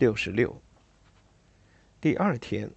[0.00, 0.62] 六十六。
[2.00, 2.70] 第二天，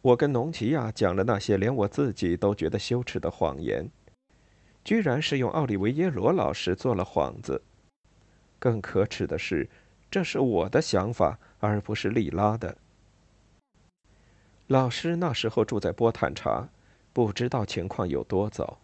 [0.00, 3.90] 我跟农奇亚讲了那些连我自己都觉得羞耻的谎言，
[4.84, 7.62] 居然是用奥利维耶罗老师做了幌子。
[8.60, 9.68] 更可耻的是，
[10.08, 12.78] 这是我的想法，而不是莉拉的。
[14.68, 16.68] 老师那时候住在波坦查，
[17.12, 18.78] 不知道情况有多糟。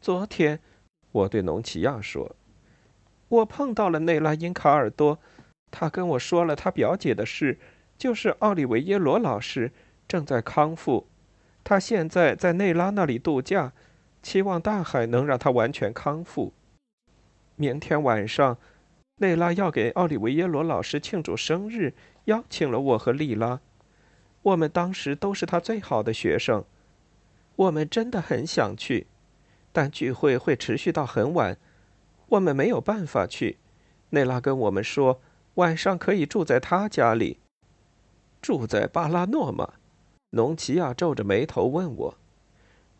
[0.00, 0.60] 昨天，
[1.10, 2.36] 我对农奇亚说
[3.26, 5.18] ：“我碰到了内拉因卡尔多。”
[5.70, 7.58] 他跟我说了他表姐的事，
[7.98, 9.72] 就是奥利维耶罗老师
[10.08, 11.06] 正在康复，
[11.64, 13.72] 他现在在内拉那里度假，
[14.22, 16.52] 期望大海能让他完全康复。
[17.56, 18.58] 明天晚上，
[19.16, 23.60] 内拉要给奥利维耶罗老师庆祝生日，邀请了我和莉拉，
[24.42, 26.64] 我们当时都是他最好的学生，
[27.56, 29.06] 我们真的很想去，
[29.72, 31.58] 但聚会会持续到很晚，
[32.28, 33.58] 我们没有办法去。
[34.10, 35.20] 内拉跟我们说。
[35.56, 37.38] 晚上可以住在他家里。
[38.40, 39.74] 住在巴拉诺吗？
[40.30, 42.18] 农奇亚皱着眉头问我。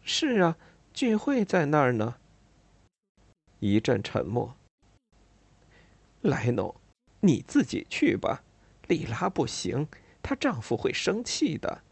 [0.03, 0.57] 是啊，
[0.93, 2.17] 聚会在那儿呢。
[3.61, 4.55] 一阵沉默。
[6.23, 6.75] 莱农，
[7.21, 8.43] 你自己去吧。
[8.87, 9.89] 莉拉不行，
[10.23, 11.83] 她丈夫会生气的。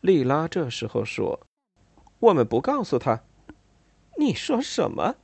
[0.00, 1.46] 莉拉这时候说
[2.20, 3.22] ：“我们不告诉他。”
[4.18, 5.16] 你说什么，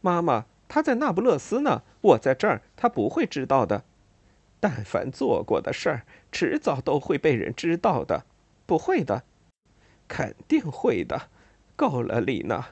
[0.00, 0.46] 妈妈？
[0.66, 3.84] 他在那不勒斯呢，我在这儿，他不会知道的。
[4.60, 8.24] 但凡做过的事儿，迟早都会被人知道的。
[8.66, 9.24] 不会的，
[10.08, 11.28] 肯定会的。
[11.76, 12.68] 够了，丽娜，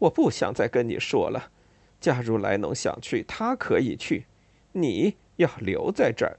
[0.00, 1.50] 我不想再跟你说了。
[1.98, 4.26] 假如莱农想去，他可以去，
[4.72, 6.38] 你要留在这儿。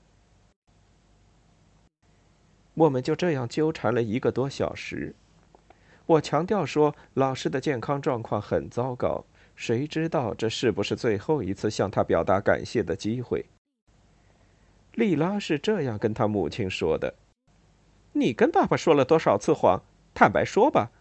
[2.73, 5.15] 我们就这样纠缠了一个多小时。
[6.05, 9.25] 我强调说，老师的健康状况很糟糕。
[9.55, 13.45] 谁知道这是不是最后一次向他表达感谢的机会？
[14.95, 17.15] 莉拉是这样跟他母亲说的
[18.13, 19.83] ：“你跟爸爸说了多少次谎？
[20.13, 20.91] 坦白说吧，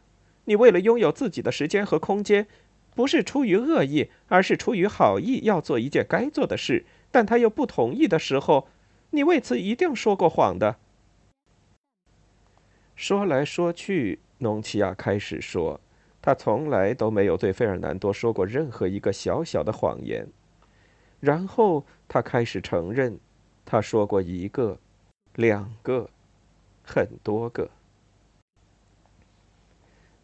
[0.44, 2.46] 你为了拥有自己的时间和空间，
[2.94, 8.68] 不是出于恶意，而是出于好意，要做一件该做的事，但他又不同意的时候，
[9.10, 10.76] 你为此一定说过谎的。”
[12.94, 15.80] 说来说去，农奇亚开始说。
[16.22, 20.28] 他从来都没有对费尔南多说过任何一个小小的谎言。
[21.18, 23.18] 然后他开始承认，
[23.64, 24.78] 他说过一个、
[25.34, 26.08] 两个、
[26.82, 27.70] 很多个。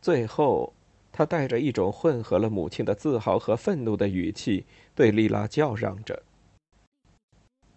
[0.00, 0.72] 最后，
[1.12, 4.64] 他带着一种混合了母亲的自豪和愤怒的语气，
[4.94, 6.22] 对丽拉叫嚷着：“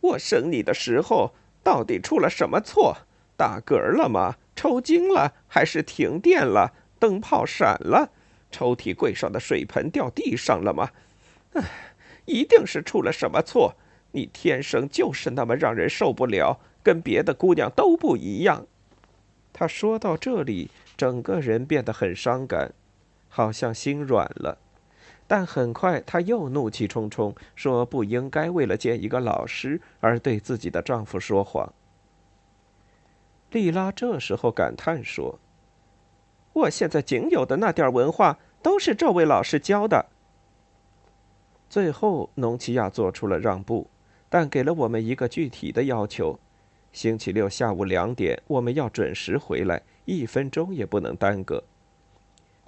[0.02, 2.98] 我生你的时候到底出了什么错？
[3.36, 4.36] 打嗝了吗？
[4.56, 5.34] 抽筋了？
[5.48, 8.12] 还是停电了？”灯泡闪了，
[8.52, 10.92] 抽屉柜上的水盆掉地上了吗？
[11.54, 11.64] 唉，
[12.26, 13.76] 一定是出了什么错。
[14.12, 18.68] 你天生就是那么让人受不了，跟别的姑娘都不一样。
[19.54, 22.74] 他说到这里，整个人变得很伤感，
[23.28, 24.58] 好像心软了。
[25.28, 31.72] 但很快他又怒气冲冲说：“不应该为了见一个老师而对自己的丈夫说谎。”
[33.52, 35.40] 莉拉这时候感叹说。
[36.60, 40.08] 我现在仅有的那点文化，都是这位老师教的。
[41.70, 43.88] 最后，农奇亚做出了让步，
[44.28, 46.40] 但给了我们一个具体的要求：
[46.92, 51.64] 星期六下午两点，我们要准时回来，一分钟也不能耽搁。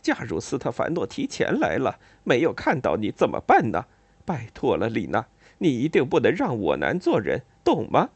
[0.01, 3.85] 假如斯特凡诺提前来了，没有看到你怎么办呢？
[4.23, 5.25] 拜托了，丽娜，
[5.57, 8.09] 你一定不能让我难做人，懂吗？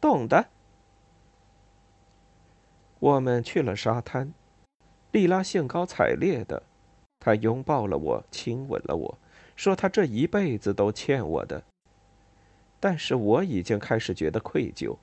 [0.00, 0.46] 懂的。
[2.98, 4.32] 我们去了沙滩。
[5.14, 6.60] 莉拉兴高采烈的，
[7.20, 9.18] 她拥抱了我，亲吻了我，
[9.54, 11.62] 说她这一辈子都欠我的。
[12.80, 14.96] 但是我已经开始觉得愧疚，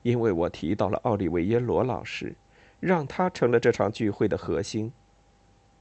[0.00, 2.34] 因为我提到了奥利维耶罗老师，
[2.80, 4.90] 让他成了这场聚会的核心。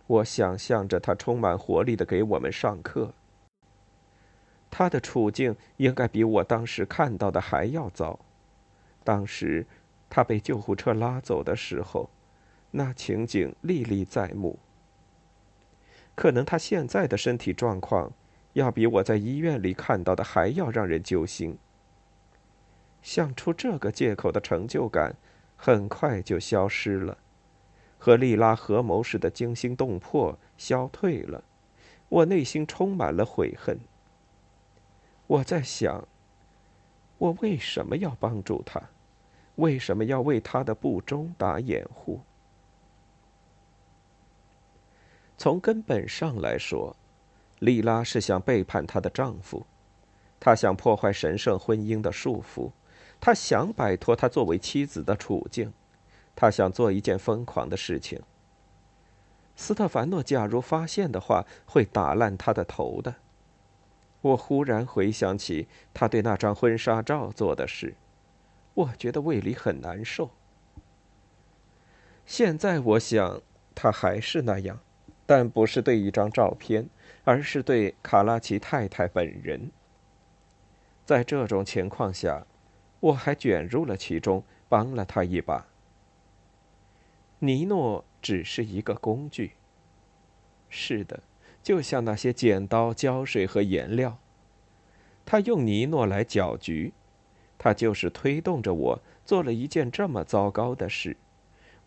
[0.05, 3.13] 我想象着他充满活力的给我们上课。
[4.69, 8.19] 他的处境应该比我当时看到的还要糟。
[9.05, 9.65] 当时，
[10.09, 12.09] 他被救护车拉走的时候。
[12.71, 14.57] 那情景历历在目。
[16.15, 18.11] 可能他现在的身体状况
[18.53, 21.57] 要比我在医院里看到的还要让人揪心。
[23.01, 25.15] 想出这个借口的成就感，
[25.55, 27.17] 很快就消失了，
[27.97, 31.43] 和莉拉合谋时的惊心动魄消退了。
[32.09, 33.79] 我内心充满了悔恨。
[35.27, 36.07] 我在想，
[37.17, 38.81] 我为什么要帮助他？
[39.55, 42.19] 为什么要为他的不忠打掩护？
[45.41, 46.95] 从根本上来说，
[47.57, 49.65] 莉拉是想背叛她的丈夫，
[50.39, 52.69] 她想破坏神圣婚姻的束缚，
[53.19, 55.73] 她想摆脱她作为妻子的处境，
[56.35, 58.21] 她想做一件疯狂的事情。
[59.55, 63.15] 斯特凡诺假如发现的话，会打烂他的头的。
[64.21, 67.95] 我忽然回想起他对那张婚纱照做的事，
[68.75, 70.29] 我觉得胃里很难受。
[72.27, 73.41] 现在我想，
[73.73, 74.79] 他还是那样。
[75.31, 76.89] 但不是对一张照片，
[77.23, 79.71] 而是对卡拉奇太太本人。
[81.05, 82.45] 在这种情况下，
[82.99, 85.67] 我还卷入了其中，帮了他一把。
[87.39, 89.53] 尼诺只是一个工具。
[90.67, 91.23] 是的，
[91.63, 94.17] 就像那些剪刀、胶水和颜料。
[95.23, 96.91] 他用尼诺来搅局，
[97.57, 101.15] 他就是推动着我做了一件这么糟糕的事。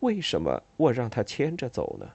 [0.01, 2.13] 为什么我让他牵着走呢？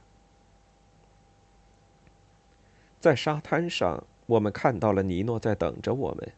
[3.00, 6.34] 在沙滩上，我们看到了尼诺在等着我们。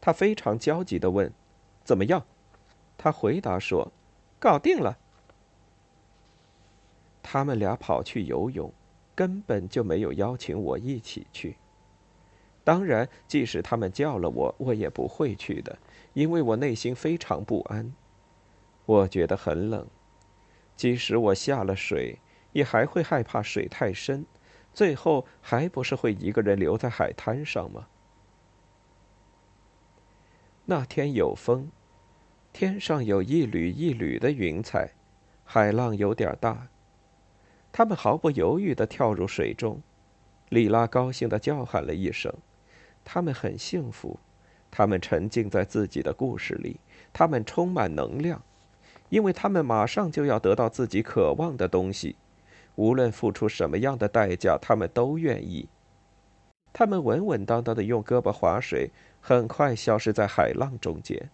[0.00, 1.32] 他非常焦急地问
[1.84, 2.24] ：“怎么样？”
[2.98, 3.90] 他回答说
[4.38, 4.98] ：“搞定了。”
[7.22, 8.72] 他们俩跑去游泳，
[9.14, 11.56] 根本就没有邀请我一起去。
[12.62, 15.78] 当然，即使他们叫了我，我也不会去的，
[16.12, 17.92] 因为我内心非常不安。
[18.84, 19.86] 我觉得很冷，
[20.76, 22.18] 即使我下了水，
[22.52, 24.26] 也还会害怕水太深。
[24.72, 27.86] 最后还不是会一个人留在海滩上吗？
[30.66, 31.70] 那天有风，
[32.52, 34.92] 天上有一缕一缕的云彩，
[35.44, 36.68] 海浪有点大。
[37.72, 39.82] 他们毫不犹豫地跳入水中，
[40.48, 42.32] 里拉高兴地叫喊了一声。
[43.04, 44.18] 他们很幸福，
[44.70, 46.78] 他们沉浸在自己的故事里，
[47.12, 48.42] 他们充满能量，
[49.08, 52.16] 因为他们马上就要得到自己渴望的东西。
[52.76, 55.68] 无论付出什么样的代价，他们都愿意。
[56.72, 58.90] 他们稳稳当当的用胳膊划水，
[59.20, 61.30] 很快消失在海浪中间。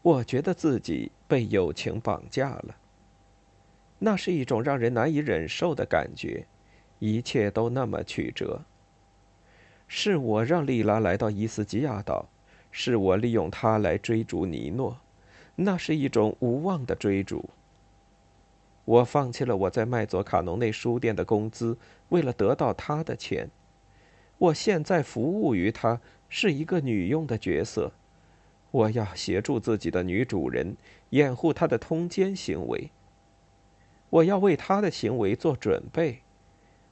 [0.00, 2.76] 我觉得自己被友情绑架了。
[3.98, 6.44] 那是一种让人难以忍受的感觉，
[6.98, 8.62] 一切都那么曲折。
[9.86, 12.26] 是我让莉拉来到伊斯基亚岛，
[12.72, 14.98] 是我利用她来追逐尼诺，
[15.54, 17.48] 那是一种无望的追逐。
[18.84, 23.50] 我放弃了我在麦佐卡农内书店的工资，为了得到他的钱。
[24.38, 27.92] 我现在服务于他，是一个女佣的角色。
[28.72, 30.76] 我要协助自己的女主人
[31.10, 32.90] 掩护她的通奸行为。
[34.10, 36.22] 我要为她的行为做准备。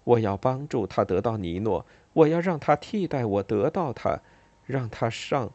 [0.04, 1.84] 我要帮助她得到尼诺。
[2.12, 4.20] 我要让她替代我得到他，
[4.66, 5.50] 让他上。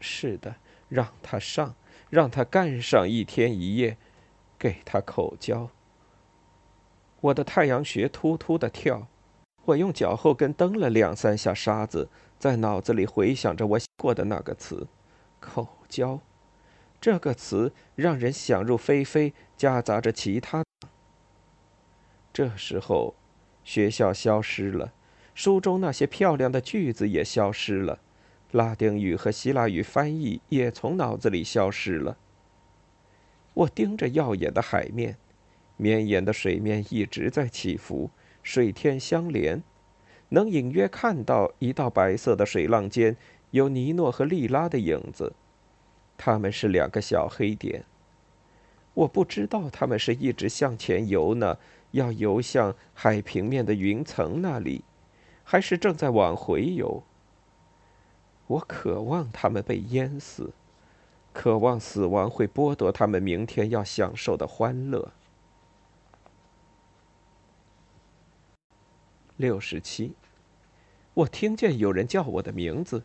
[0.00, 0.56] 是的，
[0.88, 1.74] 让他上，
[2.10, 3.96] 让他干上一天一夜。
[4.64, 5.68] 给他口交。
[7.20, 9.08] 我的太阳穴突突的跳，
[9.66, 14.88] 我用脚后跟蹬了两三下沙子，在脑子里回想着我过的那个词
[15.38, 16.18] “口交”。
[16.98, 20.64] 这个词让人想入非非，夹杂着其他。
[22.32, 23.14] 这时候，
[23.64, 24.94] 学校消失了，
[25.34, 27.98] 书中那些漂亮的句子也消失了，
[28.50, 32.16] 拉丁语和希腊语翻译也从脑子里消失了。
[33.54, 35.16] 我盯着耀眼的海面，
[35.76, 38.10] 绵延的水面一直在起伏，
[38.42, 39.62] 水天相连，
[40.30, 43.16] 能隐约看到一道白色的水浪间
[43.52, 45.32] 有尼诺和莉拉的影子，
[46.16, 47.84] 他们是两个小黑点。
[48.94, 51.58] 我不知道他们是一直向前游呢，
[51.92, 54.84] 要游向海平面的云层那里，
[55.42, 57.02] 还是正在往回游。
[58.46, 60.52] 我渴望他们被淹死。
[61.34, 65.12] 渴望死亡会剥夺他们明天要享受的欢乐。
[69.36, 70.14] 六十七，
[71.12, 73.02] 我听见有人叫我的名字，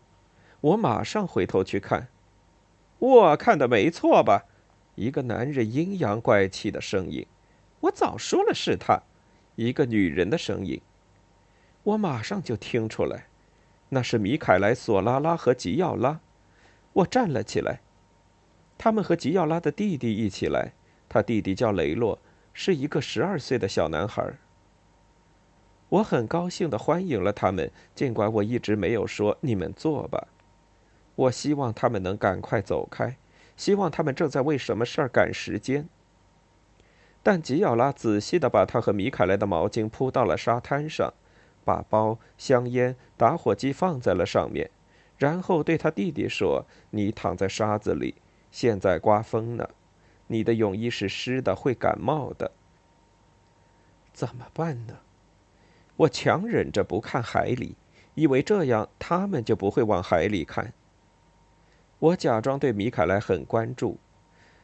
[0.61, 2.07] 我马上回头去看。
[2.99, 4.45] 我看的没错吧？
[4.93, 7.25] 一个男人阴阳怪气的声音。
[7.79, 9.01] 我早说了是他。
[9.55, 10.79] 一个女人的声音。
[11.83, 13.25] 我马上就听出来，
[13.89, 16.19] 那是米凯莱·索拉拉和吉奥拉。
[16.93, 17.81] 我站了起来。
[18.79, 20.71] 他们和吉奥拉的弟弟一起来，
[21.09, 22.17] 他弟弟叫雷洛，
[22.53, 24.35] 是一个十二岁的小男孩。
[25.89, 30.29] 我很高兴的欢迎了他们，尽管我一直没有说“你们坐吧”。
[31.15, 33.17] 我希望他们能赶快走开，
[33.57, 35.89] 希望他们正在为什么事儿赶时间。
[37.21, 41.13] 但吉奥拉仔细的把他和米凯莱的毛巾铺到了沙滩上，
[41.65, 44.71] 把包、香烟、打火机放在了上面，
[45.17, 48.15] 然后对他弟弟说：“你躺在沙子里，
[48.51, 49.69] 现在刮风呢，
[50.27, 52.51] 你的泳衣是湿的，会感冒的。
[54.13, 54.97] 怎么办呢？”
[55.97, 57.75] 我强忍着不看海里，
[58.15, 60.71] 以为这样他们就不会往海里看。
[61.99, 63.97] 我假装对米凯莱很关注。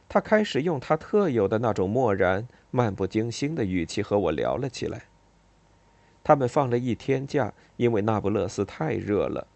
[0.08, 5.02] 他开始用他特有的那种漠然、漫不经心的语气和我聊了起来。
[6.24, 9.46] 他们放了一天假，因为那不勒斯太热了。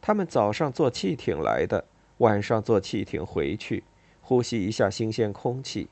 [0.00, 1.84] 他们早上坐汽艇来的，
[2.18, 3.84] 晚上坐汽艇回去，
[4.20, 5.88] 呼吸一下新鲜空气。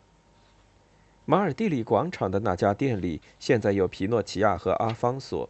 [1.27, 5.49] 马尔蒂里广场的那家店里现在有皮诺奇亚和阿方索，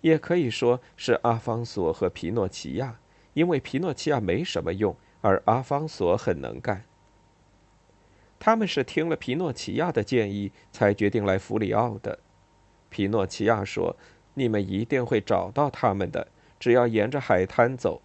[0.00, 2.98] 也可以说是阿方索和皮诺奇亚，
[3.32, 6.84] 因为皮诺奇亚没什么用，而阿方索很能干。
[8.38, 12.18] 他们是听了皮诺奇亚的建议才决定来弗里奥的。
[12.90, 13.96] 皮诺奇亚说
[14.34, 16.28] ：“你们一定会找到他们的，
[16.60, 18.02] 只要沿着海滩走。”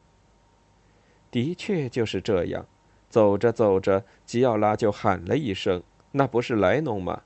[1.31, 2.65] 的确就是这样。
[3.09, 5.81] 走着走着，吉奥拉就喊了一声
[6.13, 7.23] ：“那不是莱农吗？”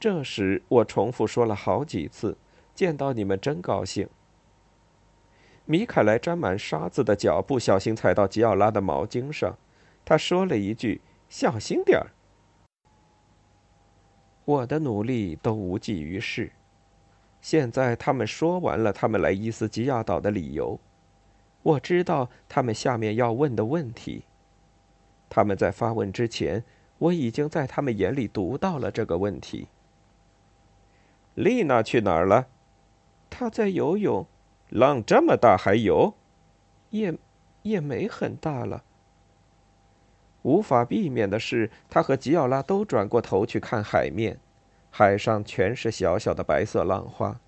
[0.00, 2.36] 这时我重复说了好几次
[2.74, 4.08] ：“见到你们真高兴。”
[5.66, 9.56] 米凯莱沾满沙子的脚不小心踩到吉奥拉的毛巾上，
[10.04, 11.00] 他说了一句。
[11.28, 12.10] 小心点儿！
[14.44, 16.50] 我的努力都无济于事。
[17.40, 20.80] 现在他们说完了他们来伊斯基亚岛的理由，
[21.62, 24.24] 我知道他们下面要问的问题。
[25.28, 26.64] 他们在发问之前，
[26.98, 29.68] 我已经在他们眼里读到了这个问题。
[31.34, 32.48] 丽娜去哪儿了？
[33.28, 34.26] 她在游泳。
[34.70, 36.14] 浪这么大还游？
[36.90, 37.18] 也，
[37.62, 38.84] 也没很大了。
[40.42, 44.38] 无法避免的是，他和吉奥拉都转过头去看海面，
[44.90, 47.40] 海上全是小小的白色浪花。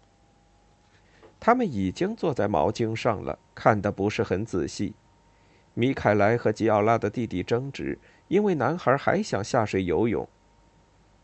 [1.45, 4.95] 他们已经坐在毛巾上了，看得不是很仔细。
[5.75, 10.29] 米凯莱和吉奥拉的弟弟争执，因为男孩还想下水游泳。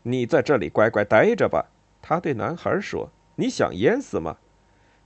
[0.03, 1.67] 你在这里乖乖待着吧，
[2.01, 4.35] 他对男孩说：“你想淹死吗？”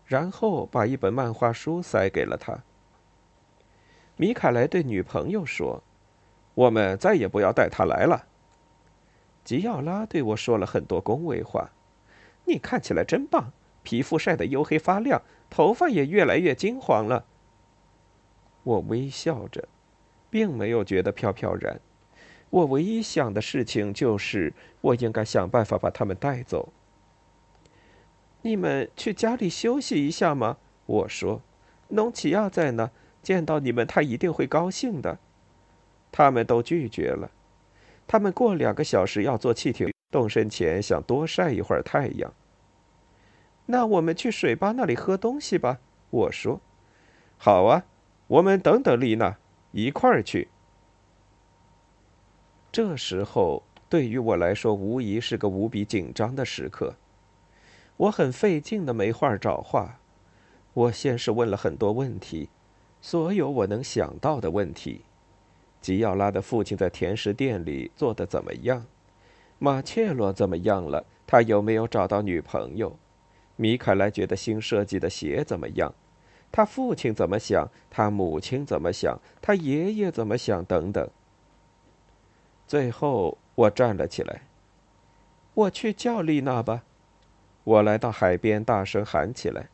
[0.08, 2.64] 然后把一本漫画书塞给了他。
[4.18, 5.84] 米凯莱对女朋友说。
[6.56, 8.26] 我们再也不要带他来了。
[9.44, 11.70] 吉奥拉对我说了很多恭维话
[12.46, 13.52] ：“你看起来真棒，
[13.84, 17.26] 皮肤晒得黝黑发亮，头发也越来越金黄了。”
[18.64, 19.68] 我微笑着，
[20.30, 21.80] 并没有觉得飘飘然。
[22.50, 26.72] 我唯一想的事情就是，我应该想办法把他们带走。
[28.44, 30.58] 你们去家里休息一下吗？
[30.86, 31.42] 我说
[31.90, 35.18] ：“农奇亚在呢，见到你们，他一定会高兴的。”
[36.12, 37.32] 他们都拒绝了。
[38.06, 42.32] 他们过两个小时要坐汽艇，动身前想多晒一会儿太阳。
[43.68, 45.80] 那我们去水吧那里喝东西吧，
[46.10, 46.60] 我说。
[47.38, 47.86] 好啊，
[48.28, 49.38] 我们等等丽娜，
[49.72, 50.50] 一块儿去。
[52.72, 56.96] 这时候对于我来说，无疑是个无比紧张的时刻。
[57.96, 60.00] 我很费劲的没话找话。
[60.74, 62.50] 我先是问了很多问题，
[63.00, 65.04] 所有我能想到的问题。
[65.80, 68.86] 吉奥拉的父亲在甜食店里做的怎么样？
[69.60, 71.06] 马切罗怎么样了？
[71.28, 72.98] 他有没有找到女朋友？
[73.56, 75.94] 米凯莱觉得新设计的鞋怎么样？
[76.52, 77.70] 他父亲怎么想？
[77.90, 79.20] 他母亲怎么想？
[79.42, 80.64] 他爷爷怎么想？
[80.66, 81.10] 等等。
[82.68, 84.42] 最后，我站了起来。
[85.54, 86.84] 我去叫丽娜吧。
[87.64, 89.70] 我来到海边，大声喊起来：“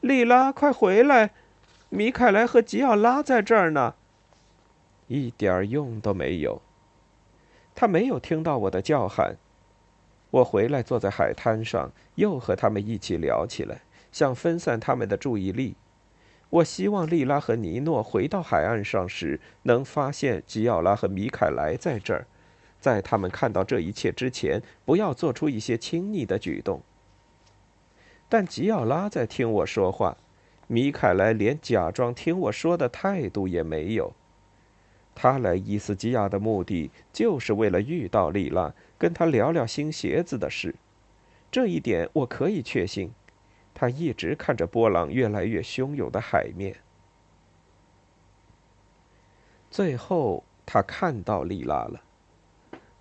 [0.00, 1.30] 丽拉，快回来！
[1.88, 3.94] 米凯莱和吉奥拉在这儿呢。”
[5.08, 6.60] 一点用都没有。
[7.74, 9.36] 他没有听到我的叫喊。
[10.32, 15.76] 我回来坐在海滩上，又和他们一起聊起来，想分散他们的注意力。
[16.48, 22.26] 我希望莉拉和尼诺回到海岸上时，能发现吉奥拉和米凯莱在这儿，
[22.80, 26.80] 在他们看到这一切之前，不要做出一些亲昵的举动。
[28.30, 30.16] 但吉奥拉在听我说话，
[30.66, 34.14] 米凯莱连假装听我说的态度也没有。
[35.14, 40.74] 他来伊斯基亚的目的，就是为了遇到丽拉，跟他聊聊新鞋子的事。
[41.50, 43.12] 这一点我可以确信。
[43.74, 46.76] 他一直看着波浪越来越汹涌的海面。
[49.70, 52.02] 最后，他看到丽拉了。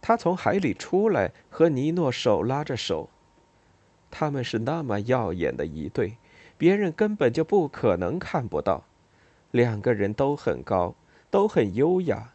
[0.01, 3.09] 他从海里出来，和尼诺手拉着手。
[4.09, 6.17] 他们是那么耀眼的一对，
[6.57, 8.85] 别人根本就不可能看不到。
[9.51, 10.95] 两个人都很高，
[11.31, 12.33] 都很优雅，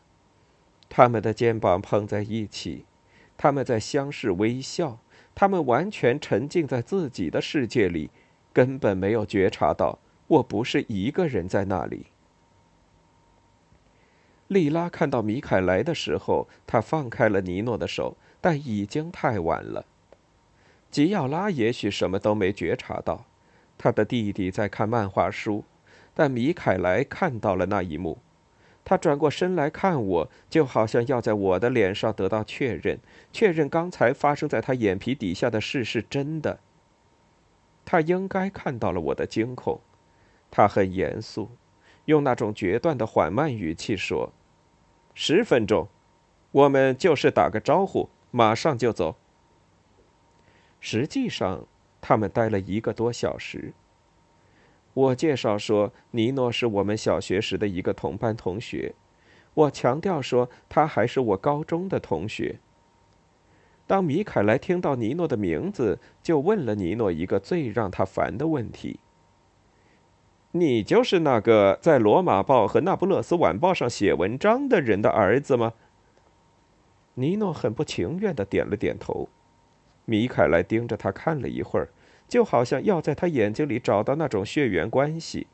[0.88, 2.86] 他们的肩膀碰在一起，
[3.36, 4.98] 他们在相视微笑，
[5.34, 8.10] 他们完全沉浸在自己的世界里，
[8.54, 12.06] 根本没有觉察到我不是一个人在那里。
[14.48, 19.84] 莉拉看到米凯来的时候，他放开了尼诺的手，但已经太晚了。
[20.90, 23.26] 吉奥拉也许什么都没觉察到，
[23.76, 25.64] 他的弟弟在看漫画书，
[26.14, 28.18] 但米凯莱看到了那一幕。
[28.88, 33.00] 他转过身来看我，就好像要在我的脸上得到确认，
[33.32, 36.60] 确认刚才发生在他眼皮底下的事是真的。
[37.84, 39.80] 他应该看到了我的惊恐，
[40.52, 41.50] 他很严肃。
[42.04, 44.32] 用那种决断的缓慢语气说
[45.14, 45.88] ：“十分钟，
[46.52, 49.16] 我们就是打个招呼，马上就走。”
[50.78, 51.66] 实际上，
[52.00, 53.72] 他们待了一个多小时。
[54.96, 58.94] 我介绍说，尼诺是我们小学时的一个同班同学。
[59.52, 62.58] 我强调说，他还是我高中的同学。
[63.86, 68.98] 当米凯莱听到尼诺的名字，就问了尼诺一个最让他烦的问题。
[70.52, 75.74] 你就是那个在《罗马报》和《那不勒斯晚报》上写文章的人的儿子吗？
[77.12, 79.28] 尼诺很不情愿的点了点头。
[80.06, 81.90] 米凯莱盯着他看了一会儿，
[82.28, 85.46] 就好像要在他眼睛里找到那种血缘关系。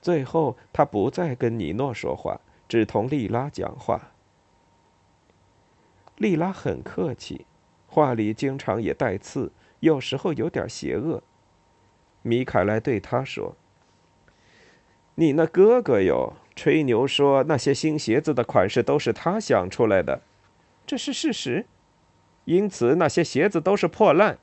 [0.00, 4.12] 最后，他不再跟尼诺说话，只同莉拉讲话。
[6.16, 7.46] 莉拉很客气，
[7.86, 11.22] 话里经常也带刺，有时候有点邪恶。
[12.22, 13.56] 米凯莱对他说。
[15.14, 20.22] 你那哥哥哟，吹牛说那些新鞋子的款式都是他想出来的，
[20.86, 21.66] 这是事实。
[22.44, 24.38] 因此那些鞋子都是破烂。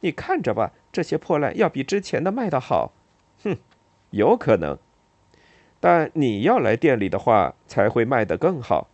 [0.00, 2.92] 你看着吧，这些破烂要比之前的卖的好。
[3.42, 3.56] 哼，
[4.10, 4.78] 有可能。
[5.80, 8.88] 但你要来店里的话，才会卖得更好。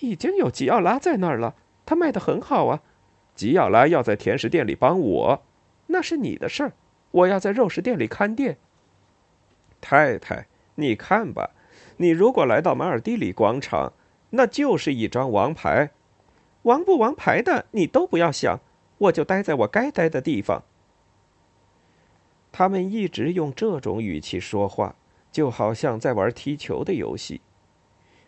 [0.00, 1.54] 已经有吉奥拉在那儿了，
[1.84, 2.82] 他卖的很好啊。
[3.34, 5.42] 吉奥拉要在甜食店里帮我，
[5.88, 6.72] 那是你的事儿。
[7.10, 8.58] 我要在肉食店里看店。
[9.80, 11.50] 太太，你看吧，
[11.96, 13.92] 你如果来到马尔蒂里广场，
[14.30, 15.90] 那就是一张王牌，
[16.62, 18.60] 王不王牌的你都不要想，
[18.98, 20.62] 我就待在我该待的地方。
[22.50, 24.96] 他们一直用这种语气说话，
[25.30, 27.40] 就好像在玩踢球的游戏。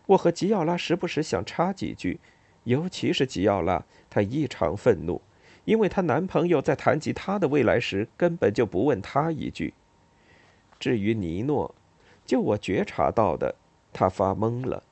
[0.07, 2.19] 我和吉奥拉时不时想插几句，
[2.63, 5.21] 尤其是吉奥拉，她异常愤怒，
[5.65, 9.73] 因为她男朋友在谈及她的未来时，根本就不问她一句。
[10.79, 11.75] 至于尼诺，
[12.25, 13.55] 就我觉察到的，
[13.93, 14.83] 他发懵了，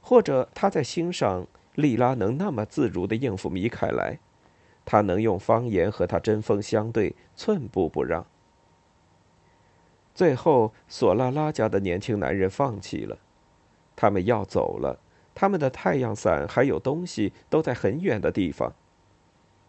[0.00, 4.18] 或者他在欣赏莉拉能那么自如的应付米凯莱，
[4.84, 8.26] 他能用方言和他针锋相对，寸步不让。
[10.14, 13.18] 最后，索拉拉家的年轻男人放弃了，
[13.94, 14.98] 他们要走了，
[15.34, 18.74] 他们的太阳伞还有东西都在很远的地方。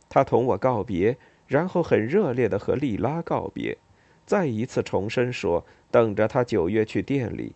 [0.10, 3.78] 他同我告别，然后很热烈的和莉拉告别。
[4.26, 7.56] 再一次重申说：“等着他九月去店里。”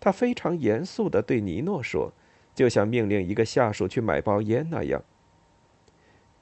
[0.00, 2.12] 他非常严肃的对尼诺说，
[2.54, 5.02] 就像命令一个下属去买包烟那样。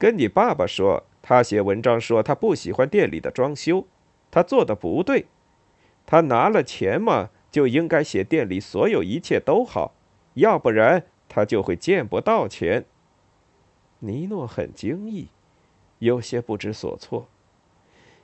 [0.01, 3.85] 跟你爸爸说，他写文章说他不喜欢店里的装修，
[4.31, 5.27] 他做的不对。
[6.07, 9.93] 他拿了钱嘛，就应该写店里所有一切都好，
[10.33, 12.85] 要不然他就会见不到钱。
[13.99, 15.27] 尼诺很惊异，
[15.99, 17.27] 有些不知所措。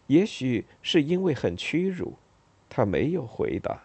[0.07, 2.15] 也许是因为很屈辱，
[2.67, 3.83] 他没有回答。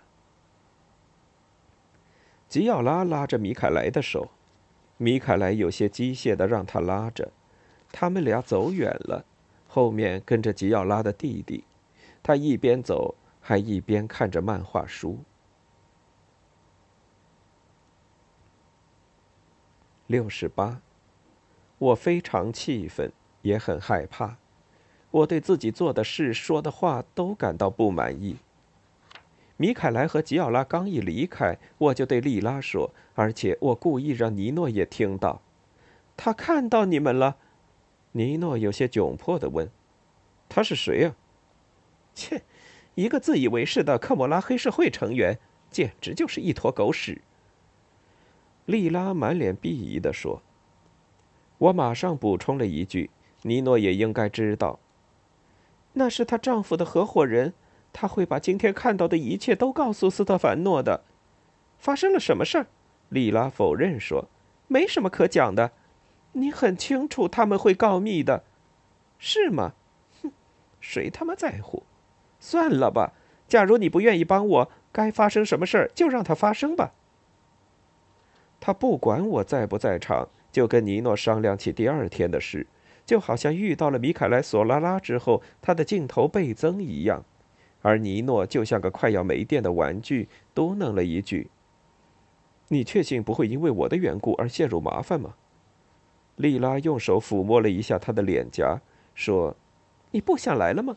[2.49, 4.31] 吉奥拉拉着米凯莱的手，
[4.97, 7.31] 米凯莱有些机械的让他拉着。
[7.93, 9.25] 他们俩走远了，
[9.69, 11.63] 后面跟着吉奥拉的弟弟。
[12.23, 15.19] 他一边走，还一边看着漫画书。
[20.07, 20.81] 六十八，
[21.79, 24.37] 我非常气愤，也很害怕。
[25.11, 28.37] 我对自己做的事、说的话都感到不满意。
[29.57, 35.43] 米凯莱和吉奥拉刚一离开，我就对莉拉说，而且我故意让尼诺也听到。
[36.17, 37.37] 他看到你们了，
[38.13, 39.71] 尼诺有些窘迫的问
[40.49, 41.15] ：“他是谁呀
[42.15, 42.43] ？”“切，
[42.95, 45.39] 一个自以为是的科莫拉黑社会成员，
[45.71, 47.23] 简直就是一坨狗屎。”
[48.67, 50.43] 莉拉满脸鄙夷的说。
[51.59, 53.11] 我马上补充了一句
[53.43, 54.79] ：“尼诺也应该知道。”
[55.95, 57.55] 那是她丈夫的合伙人，
[57.93, 61.05] 他会把今天看到的一切都告诉斯特凡诺的。
[61.79, 62.67] 发生了什么事儿？
[63.09, 64.29] 莉拉否认说
[64.69, 65.73] ：“没什么可讲的。
[66.33, 68.45] 你很清楚他们会告密的。
[69.19, 69.75] 是吗？
[70.23, 70.33] 哼，
[70.81, 71.85] 谁他妈在乎？
[72.41, 73.13] 算了吧。
[73.47, 76.93] 假如你不愿意帮我，该发生什么事儿就让它发生吧。
[78.59, 82.67] 他不管我在不在场，就跟尼诺商量起第二天的事，
[83.05, 87.25] 就好像遇到了米凯莱·索拉拉之后，他的劲头倍增一样。
[87.83, 91.51] 而尼诺就像个快要没电的玩具，嘟囔了一句
[92.69, 95.35] ：“你确信不会因为我的缘故而陷入麻烦吗？”
[96.37, 98.81] 莉拉用手抚摸了一下他的脸颊，
[99.15, 99.57] 说
[100.11, 100.97] ：“你不想来了吗？”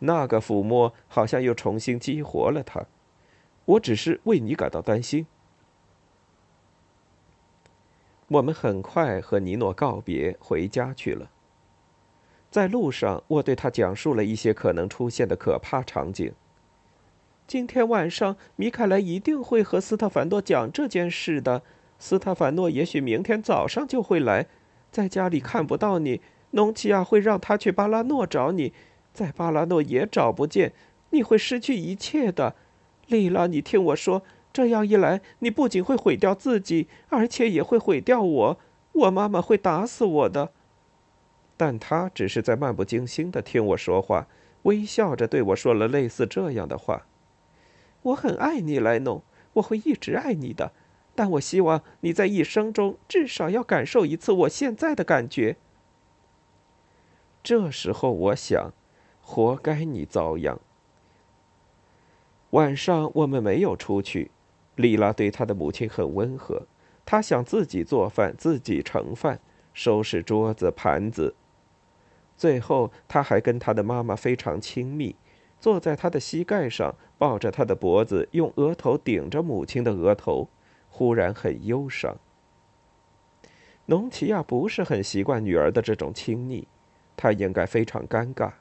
[0.00, 2.84] 那个抚摸好像又重新激活了他。
[3.64, 5.26] 我只是为你感到担心。
[8.28, 11.30] 我们很快和尼诺告别，回家去了。
[12.50, 16.32] 在路上，我对他讲述了一些可能出现的可怕场景。
[17.46, 21.62] 今天晚上，米凯莱一定会和斯特凡诺讲这件事的。
[22.02, 24.48] 斯塔凡诺也许明天早上就会来，
[24.90, 26.20] 在家里看不到你。
[26.50, 28.72] 农奇亚会让他去巴拉诺找你，
[29.14, 30.72] 在巴拉诺也找不见，
[31.10, 32.56] 你会失去一切的。
[33.06, 38.58] 丽拉，你听我说，这样一来，你不仅会毁掉自己，而且也会毁掉我。
[38.94, 40.50] 我妈妈会打死我的。
[41.56, 44.26] 但他只是在漫不经心的听我说话，
[44.62, 47.06] 微笑着对我说了类似这样的话
[48.02, 50.72] ：“我很爱你，莱农，我会一直爱你的。
[51.14, 55.56] 但我希望你在一生中至少要感受一次我现在的感觉。”
[57.42, 58.72] 这时候我想，
[59.20, 60.60] 活该你遭殃。
[62.50, 64.30] 晚上我们没有出去，
[64.76, 66.66] 丽拉对她的母亲很温和，
[67.04, 69.40] 她想自己做饭，自己盛饭，
[69.72, 71.34] 收拾桌子盘子。
[72.36, 75.16] 最后，她还跟她的妈妈非常亲密，
[75.58, 80.48] 坐在她的膝盖上，抱着她的脖子，用额头顶着母亲的额头，
[80.92, 82.14] 忽然很忧伤。
[83.86, 86.68] 农奇亚不是很习惯女儿的这种亲昵，
[87.16, 88.52] 他应该非常尴尬。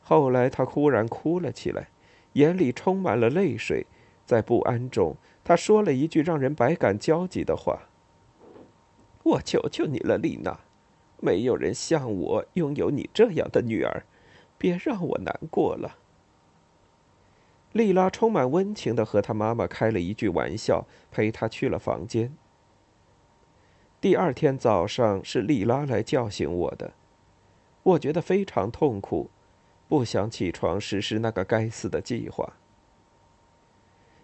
[0.00, 1.88] 后来，他忽然哭了起来，
[2.34, 3.84] 眼里充满了泪水，
[4.24, 7.88] 在不安中，他说了一句让人百感交集的话
[9.24, 10.60] ：“我求求你了，丽娜。”
[11.20, 14.04] 没有人像我拥有你这样的女儿，
[14.56, 15.96] 别让我难过了。
[17.74, 22.32] 丽拉充满温情的和她妈妈开了一句玩笑，陪她去了房间。
[24.00, 26.94] 第二天早上是丽拉来叫醒我的，
[27.82, 29.28] 我觉得非常痛苦，
[29.88, 32.54] 不想起床实施那个该死的计划。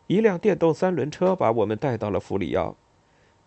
[0.06, 2.76] 一辆电动三轮车把我们带到了弗里奥，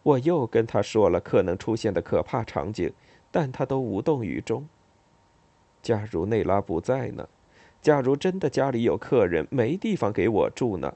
[0.03, 2.93] 我又跟他说了可能出现的可怕场景。
[3.35, 4.69] 但他都无动于衷。
[5.81, 7.27] 假如内拉不在呢？
[7.83, 10.95] 假如真的家里有客人，没地方给我住呢？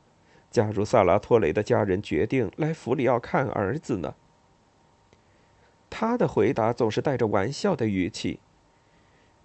[0.50, 4.16] 假如萨拉托雷的家人决定来弗里奥看儿子呢？
[5.90, 8.40] 他的回答总是带着玩笑的语气。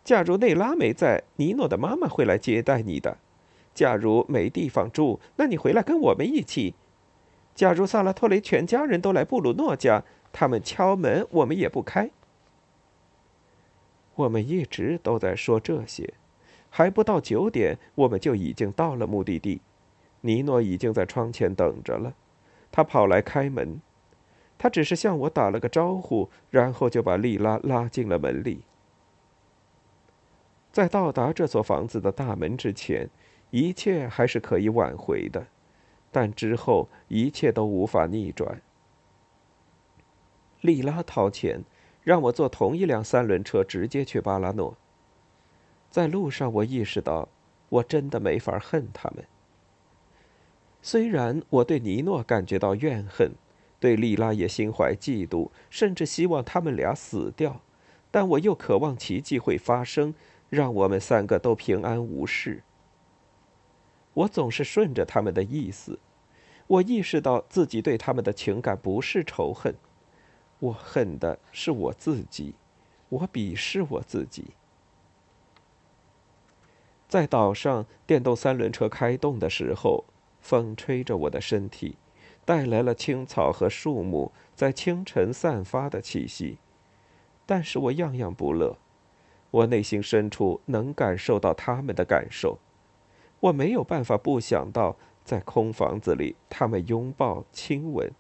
[0.05, 3.19] 假如内拉没在，尼诺的妈妈会来接待你的。
[3.75, 6.77] 假如没地方住，那你回来跟我们一起。
[7.57, 12.09] 假如萨拉托雷全家人都来布鲁诺家，他们敲门，我们也不开。
[14.15, 16.15] 我们一直都在说这些，
[16.75, 19.61] 还不到九点，我们就已经到了目的地。
[20.23, 22.15] 尼诺已经在窗前等着了，
[22.71, 23.83] 他跑来开门，
[24.57, 28.63] 他只是向我打了个招呼，然后就把莉拉拉进了门里。
[30.73, 33.11] 在到达这所房子的大门之前，
[33.51, 35.47] 一切还是可以挽回的，
[36.11, 38.63] 但之后一切都无法逆转。
[40.63, 41.63] 莉拉掏钱。
[42.05, 44.77] 让我坐同一辆三轮车直接去巴拉诺。
[45.93, 47.29] 在路上，我意识到，
[47.69, 49.23] 我真的没法恨他们。
[50.81, 53.33] 虽然我对尼诺感觉到怨恨，
[53.79, 57.61] 对莉拉也心怀嫉妒，甚至希望他们俩死掉，
[58.11, 60.15] 但我又渴望奇迹会发生，
[60.49, 62.63] 让我们三个都平安无事。
[64.15, 65.99] 我总是顺着他们的意思，
[66.69, 69.75] 我意识到自己对他们的情感不是仇恨。
[70.59, 72.55] 我恨的是我自己，
[73.11, 74.47] 我鄙视我自己。
[77.13, 80.07] 在岛上，电动三轮车开动的时候，
[80.41, 81.99] 风吹着我的身体，
[82.47, 86.57] 带来了青草和树木在清晨散发的气息。
[87.45, 88.79] 但是我样样不乐，
[89.51, 92.59] 我内心深处能感受到他们的感受。
[93.41, 98.11] 我没有办法不想到，在空房子里，他们拥抱、亲吻。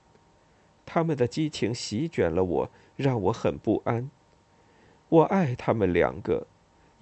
[0.84, 4.10] 他们的激情席卷了我，让我很不安。
[5.08, 6.46] 我爱他们两个，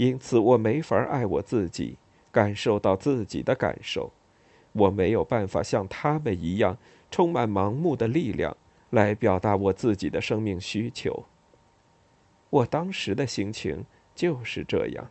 [0.00, 1.98] 因此我没法爱我自己，
[2.32, 4.10] 感受到自己的感受。
[4.72, 6.78] 我没有办法像他们一样，
[7.10, 8.56] 充满盲目的力量
[8.88, 11.26] 来表达我自己的生命需求。
[12.48, 13.84] 我当时的心情
[14.14, 15.10] 就是这样。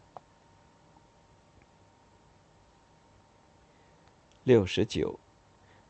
[4.44, 5.20] 六十九，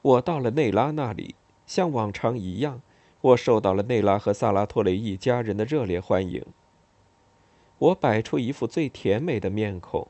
[0.02, 1.36] 我到了内拉那里，
[1.66, 2.82] 像往常一样，
[3.22, 6.46] 我受到了内拉和萨拉托雷一家人的热烈欢迎。
[7.80, 10.08] 我摆出一副最甜美的面孔，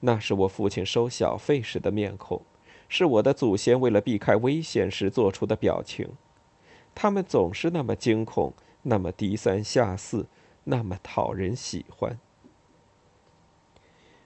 [0.00, 2.42] 那是我父亲收小费时的面孔，
[2.88, 6.08] 是我的祖先为了避开危险时做出的表情。
[6.94, 10.26] 他们总是那么惊恐，那么低三下四，
[10.64, 12.18] 那么讨人喜欢。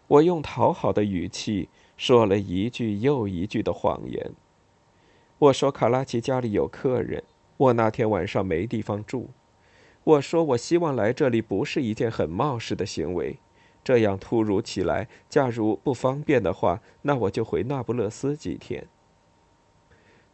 [0.08, 4.32] 我用讨好的语气说了一句又一句的谎言。
[5.38, 7.22] 我说卡拉奇家里有客人，
[7.58, 9.28] 我那天晚上没地方住。
[10.04, 13.38] 我说我希望来这里不是一件很冒失的行为，
[13.84, 18.86] 这样突如其来，假如不方便的话，那我就回那不勒斯几天。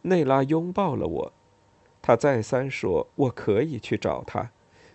[0.03, 1.33] 内拉拥抱了我。
[2.01, 4.51] 他再三说：“我可以去找他，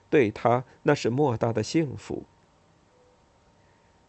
[0.08, 2.24] 对他那是莫大的幸福。”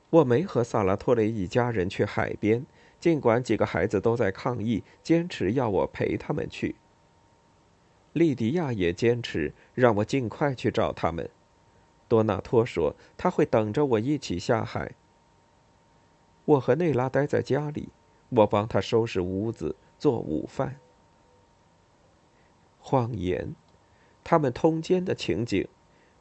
[0.10, 2.66] 我没和萨拉托雷一家人去海边，
[3.00, 6.76] 尽管几个孩子都在抗议，坚持要我陪他们去。
[8.16, 11.30] 莉迪亚也坚持让我尽快去找他们。
[12.08, 14.94] 多纳托说他会等着我一起下海。
[16.46, 17.90] 我和内拉待在家里，
[18.30, 20.80] 我帮他收拾屋子，做午饭。
[22.80, 23.54] 谎言，
[24.24, 25.68] 他们通奸的情景，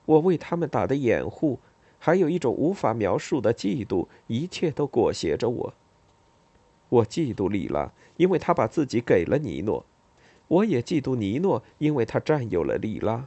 [0.04, 1.60] 我为他们打的掩护，
[2.00, 5.74] 还有一种无法描述的嫉妒，一切都裹挟着我。
[6.88, 9.84] 我嫉妒莉拉，因为她把自己给了尼诺；
[10.48, 13.26] 我也嫉妒尼诺，因为他占有了莉拉。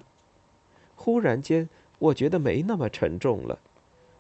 [0.95, 3.59] 忽然间，我觉得没那么沉重了。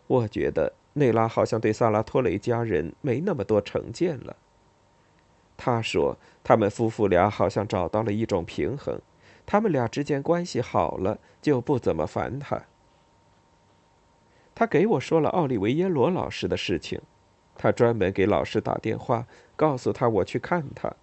[0.07, 4.35] 我觉得内拉好像对萨拉托雷家人没那么多成见了。
[5.57, 9.01] 他说：“他们夫妇俩好像找到了一种平衡，
[9.45, 12.61] 他们俩之间关系好了，就不怎么烦他。”
[14.53, 17.01] 他给我说了奥利维耶罗老师的事情，
[17.55, 20.95] 他专门给老师打电话，告诉他我去看他。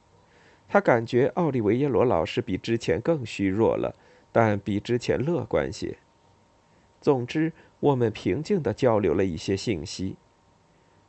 [0.75, 3.95] 他感觉奥利维耶罗老师比之前更虚弱了，
[4.33, 5.97] 但比之前乐观些。
[7.01, 10.17] 总之，我们平静地交流了一些信息，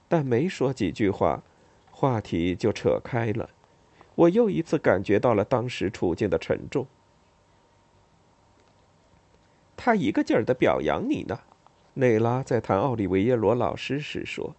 [0.08, 1.42] 但没说几句话。
[1.90, 3.50] 话题就扯开了，
[4.14, 6.86] 我又一次感觉到了当时处境的沉重。
[9.76, 11.40] 他一个劲儿的表扬你呢，
[11.96, 14.56] 内拉在谈奥利维耶罗老师时说。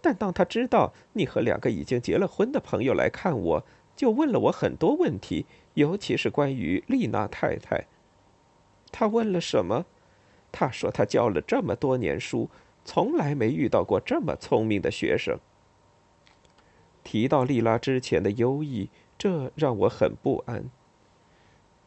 [0.00, 3.64] 但当他知道你和两个已经结了婚的朋友来看我，
[3.98, 7.86] 就问了我很多问题，尤其是关于丽娜太太。
[8.92, 9.86] 他问了什么？
[10.52, 12.48] 他说他教了这么多年书，
[12.84, 15.40] 从来没遇到过这么聪明的学生。
[17.02, 20.70] 提到丽拉之前的优异，这让我很不安。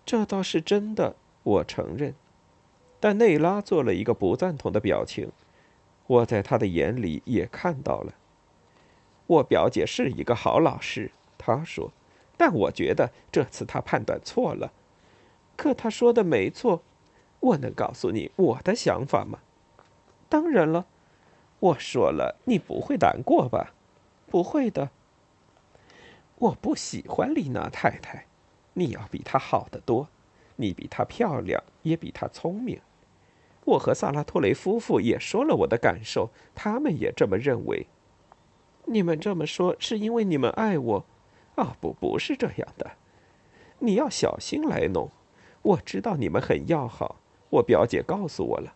[0.06, 2.14] 这倒是真的，我承认。
[3.00, 5.32] 但内拉做了一个不赞同的表情，
[6.08, 8.16] 我在他的眼里也看到了。
[9.28, 11.94] 我表姐是一个好老师，他说，
[12.42, 14.74] 但我觉得这次他判断错了。
[15.56, 16.82] 可他说的没错，
[17.40, 19.38] 我能告诉你我的想法吗？
[20.28, 20.88] 当然了，
[21.60, 23.76] 我说了，你不会难过吧？
[24.26, 24.90] 不会的。
[26.40, 28.26] 我不喜欢丽娜太太，
[28.74, 30.08] 你要比她好得多，
[30.56, 32.82] 你比她漂亮，也比她聪明。
[33.66, 37.86] 我和萨拉托雷夫妇也说了我的感受，他们也这么认为。
[38.86, 41.06] 你们这么说是因为你们爱我？
[41.62, 42.92] 啊，不，不是这样的。
[43.80, 45.10] 你要小心来弄。
[45.62, 47.18] 我知道你们很要好，
[47.52, 48.74] 我表姐告诉我了。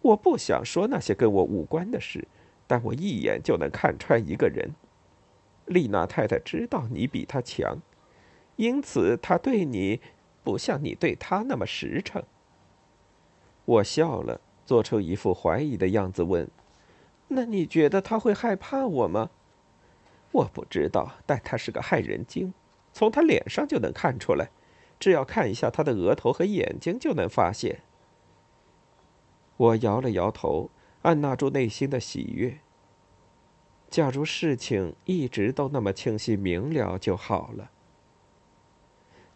[0.00, 2.26] 我不想说那些跟我无关的事，
[2.66, 4.72] 但我一眼就能看穿一个人。
[5.66, 7.78] 丽娜太太知道你比她强，
[8.56, 10.00] 因此她对你
[10.42, 12.20] 不像你对她那么实诚。
[13.64, 16.50] 我笑了，做出一副怀疑的样子，问
[17.28, 19.30] ：“那你觉得他会害怕我吗？”
[20.32, 22.52] 我不知道，但他是个害人精，
[22.92, 24.50] 从他脸上就能看出来，
[24.98, 27.80] 只要看一下他的额头和眼睛就能发现。
[29.58, 30.70] 我摇了摇头，
[31.02, 32.58] 按捺住内心的喜悦。
[33.90, 37.70] 假如事情一直都那么清晰明了就好了，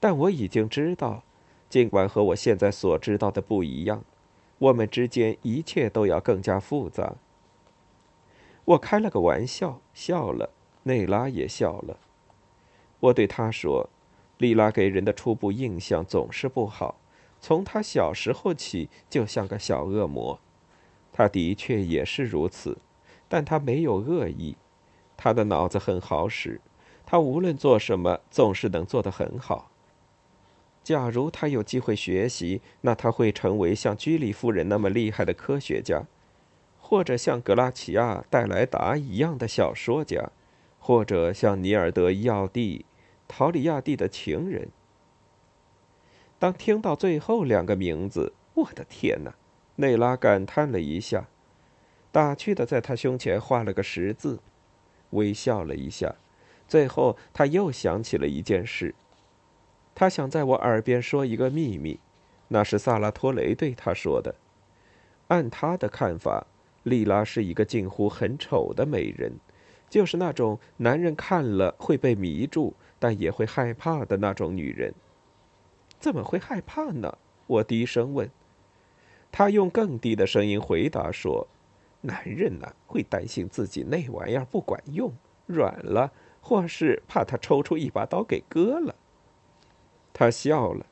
[0.01, 1.23] 但我已经知道，
[1.69, 4.03] 尽管和我现在所知道的不一样，
[4.59, 7.17] 我们之间一切都要更加复杂。
[8.65, 10.51] 我开了个玩笑，笑了，
[10.87, 11.99] 内拉也笑了。
[12.99, 13.89] 我对他说
[14.39, 16.97] ：“莉拉给人的初步印象总是不好，
[17.41, 20.41] 从她小时候起就像个小恶魔，
[21.13, 22.79] 她的确也是如此。”
[23.29, 24.57] 但他没有恶意，
[25.17, 26.61] 他的脑子很好使，
[27.05, 29.73] 他无论做什么总是能做得很好。
[30.85, 36.05] 假如他有机会学习，那他会成为像居里夫人那么厉害的科学家，
[36.79, 40.31] 或者像格拉齐亚·戴莱达一样的小说家，
[40.87, 42.87] 或者像尼尔德·伊奥蒂、
[43.27, 44.69] 陶里亚蒂的情人。
[46.39, 49.35] 当听到最后两个名字，我的天哪！
[49.75, 51.27] 内拉感叹了一下，
[52.13, 54.39] 打趣的在他胸前画了个十字，
[55.11, 56.15] 微笑了一下。
[56.69, 58.95] 最后，他又想起了一件事。
[59.93, 61.99] 他想在我耳边说一个秘密，
[62.47, 64.37] 那是萨拉托雷对他说的。
[65.27, 66.47] 按他的看法，
[66.85, 69.41] 莉拉是一个近乎很丑的美人，
[69.89, 74.93] 就是那种男人看了会被迷住，但也会害怕的那种女人。
[75.99, 77.17] 怎么会害怕呢？
[77.47, 78.29] 我低声问。
[79.31, 81.47] 他用更低的声音回答说
[82.03, 85.13] ：“男人呢，会担心自己那玩意儿不管用，
[85.47, 88.95] 软了，或是怕他抽出一把刀给割了。”
[90.13, 90.87] 他笑了，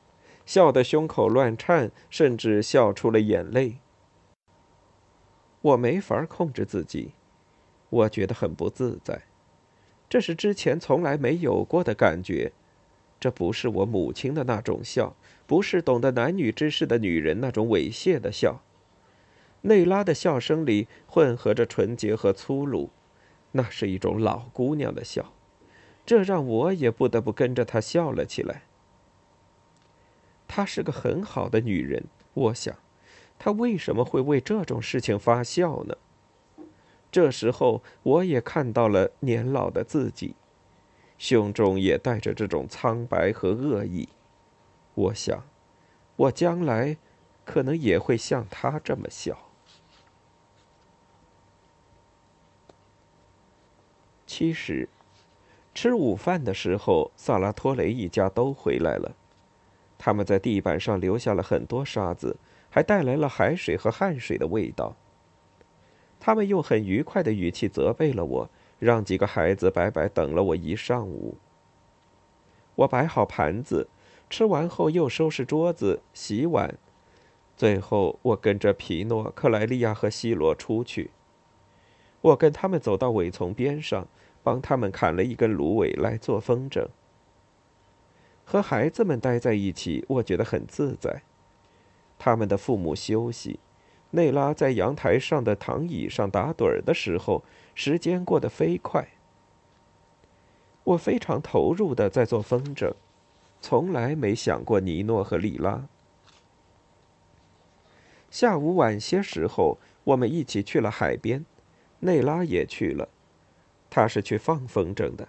[0.45, 3.77] 笑得胸口乱颤，甚至笑出了眼泪。
[5.61, 7.13] 我没法控制自己，
[7.89, 9.21] 我觉得很不自在，
[10.09, 12.51] 这是之前从来没有过的感觉。
[13.19, 15.15] 这不是我母亲的那种笑，
[15.47, 18.61] 不是懂得男女之事的女人那种猥亵的笑。
[19.61, 22.91] 内拉的笑声里混合着纯洁和粗鲁，
[23.53, 25.33] 那是一种老姑娘的笑，
[26.05, 28.63] 这让我也不得不跟着她笑了起来。
[30.47, 32.75] 她是个很好的女人，我想，
[33.39, 35.97] 她为什么会为这种事情发笑呢？
[37.15, 40.35] 这时候，我也看到了年老的自己，
[41.17, 44.09] 胸中也带着这种苍白和恶意。
[44.95, 45.45] 我想，
[46.17, 46.97] 我将来
[47.45, 49.37] 可能也会像他这么笑。
[54.27, 54.89] 其实，
[55.73, 59.15] 吃午饭的时候，萨拉托雷一家都回来了。
[59.97, 62.35] 他们在地板上留下了很多沙子，
[62.69, 64.97] 还带来了海水和汗水的味道。
[66.25, 71.37] 他们用很愉快的语气责备了我，让几个孩子白白等了我一上午。
[72.73, 73.87] 我摆好盘子，
[74.27, 76.79] 吃完后又收拾桌子、洗碗，
[77.55, 81.11] 最后我跟着皮诺、克莱利亚和西罗出去。
[82.21, 84.07] 我跟他们走到苇丛边上，
[84.41, 86.87] 帮他们砍了一根芦苇来做风筝。
[88.43, 91.21] 和孩子们待在一起，我觉得很自在。
[92.17, 93.59] 他们的父母休息，
[94.15, 97.43] 内拉在阳台上的躺椅上打盹儿的时候，
[97.75, 99.09] 时间过得飞快。
[100.85, 102.93] 我非常投入的在做风筝，
[103.59, 105.87] 从来没想过尼诺和莉拉。
[108.31, 111.45] 下午晚些时候，我们一起去了海边，
[111.99, 113.09] 内拉也去了，
[113.89, 115.27] 他是去放风筝的。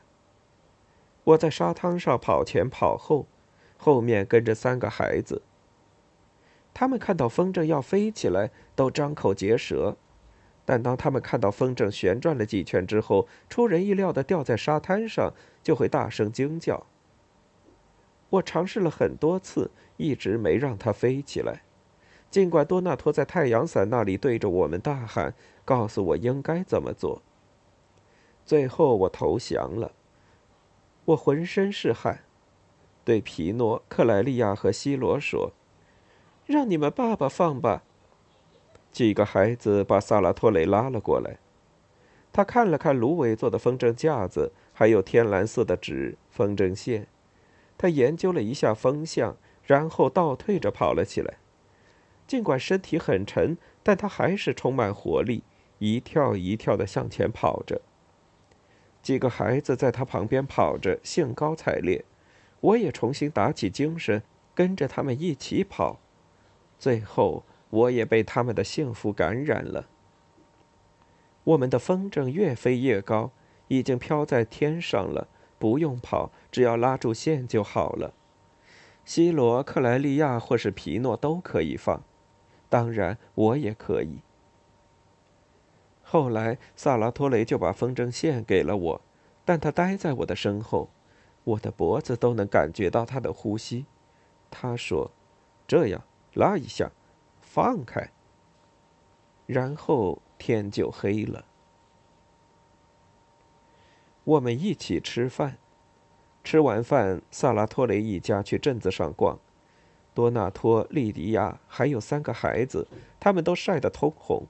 [1.24, 3.26] 我在沙滩上跑前跑后，
[3.76, 5.42] 后面跟着三个孩子。
[6.78, 9.96] 他们看到风筝要飞起来，都张口结舌；
[10.66, 16.84] 但当他们看到风筝旋转了几圈之后，出人意料的掉在沙滩上，就会大声惊叫。
[18.28, 21.62] 我尝试了很多次，一直没让它飞起来，
[22.30, 25.32] 尽管多纳托在太阳伞那里对着我们大喊，
[25.64, 27.22] 告诉我应该怎么做。
[28.44, 29.92] 最后，我投降了。
[31.06, 32.24] 我浑身是汗，
[33.02, 35.52] 对皮诺、克莱利亚和西罗说
[36.46, 37.82] ：“让你们爸爸放吧。”
[38.90, 41.36] 几个孩子把萨拉托雷拉了过来。
[42.32, 47.06] 他看了看芦苇做的风筝架子，还有天蓝色的纸、风筝线。
[47.78, 51.34] 他研究了一下风向，然后倒退着跑了起来。
[52.26, 55.42] 尽管身体很沉，但他还是充满活力，
[55.78, 57.80] 一跳一跳的向前跑着。
[59.02, 62.04] 几个孩子在他旁边跑着，兴高采烈。
[62.60, 64.22] 我也重新打起精神，
[64.54, 66.00] 跟着他们一起跑。
[66.78, 69.88] 最后，我也被他们的幸福感染了。
[71.44, 73.30] 我们的风筝越飞越高，
[73.68, 75.28] 已经飘在天上了。
[75.58, 78.12] 不用跑，只要拉住线就好了。
[79.06, 82.02] 西罗、克莱利亚或是皮诺都可以放，
[82.68, 84.20] 当然我也可以。
[86.02, 89.00] 后来，萨拉托雷就把风筝线给了我，
[89.46, 90.90] 但他待在我的身后，
[91.44, 93.86] 我的脖子都能感觉到他的呼吸。
[94.50, 95.10] 他说
[95.66, 96.04] ：“这样，
[96.36, 96.92] 拉一下，
[97.40, 98.10] 放开。”
[99.46, 101.44] 然后天就黑了。
[104.22, 105.58] 我们一起吃饭，
[106.44, 109.38] 吃完饭，萨拉托雷一家去镇子上逛。
[110.14, 112.86] 多纳托、莉迪亚还有三个孩子，
[113.20, 114.46] 他们都晒得通红。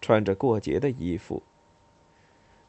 [0.00, 1.44] 穿着过节的衣服。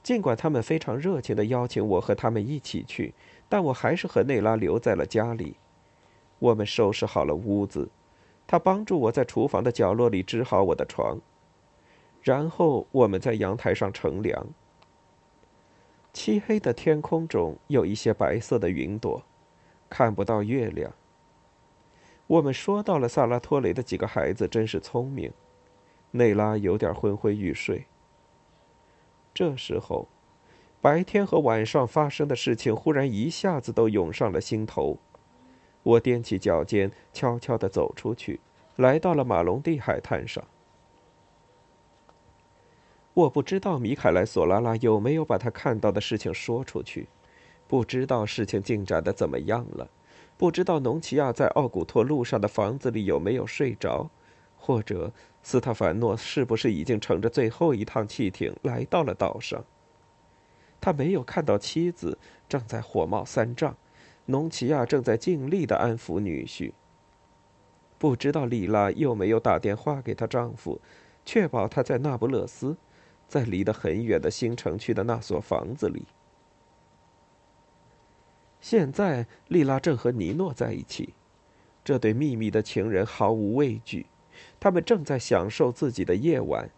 [0.04, 3.16] 尽管他们非常热情的邀请我和他们一起去，
[3.50, 5.56] 但我还是和内拉留在了家里。
[6.38, 7.90] 我们收拾好了屋子，
[8.46, 11.20] 他帮助我在厨房的角落里支好我的床，
[12.22, 14.48] 然后我们在阳台上乘凉。
[16.12, 19.24] 漆黑的天空中有一些白色的云朵，
[19.90, 20.94] 看不到月亮。
[22.28, 25.32] 我们说到了萨拉托雷的几个孩子真是聪明。
[26.12, 27.86] 内拉有点昏昏欲睡。
[29.34, 30.08] 这时候，
[30.80, 35.00] 白天和晚上发生的事情忽然一下子都涌上了心头。
[35.84, 38.40] 我踮起脚尖，悄悄地走出去，
[38.78, 40.44] 来到了马龙蒂海滩上。
[43.14, 47.08] 我不知道米凯莱·索拉拉有没有把他看到的事情说出去，
[47.68, 49.88] 不知道事情进展的怎么样了，
[50.36, 54.10] 不知道农奇亚在奥古托路上的房子里有没有睡着，
[54.58, 55.12] 或者
[55.44, 59.64] 斯特凡诺是不是已经乘着最后一趟汽艇来到了岛上。
[60.82, 62.18] 他没有看到妻子
[62.50, 63.76] 正在火冒三丈。
[64.26, 66.72] 农奇亚正在尽力的安抚女婿。
[67.98, 70.82] 不知道莉拉有没有打电话给她丈夫，
[71.24, 72.76] 确保他在那不勒斯，
[73.28, 76.06] 在离得很远的新城区的那所房子里。
[78.60, 81.14] 现在，莉拉正和尼诺在一起，
[81.84, 84.06] 这对秘密的情人毫无畏惧，
[84.60, 86.70] 他们正在享受自己的夜晚。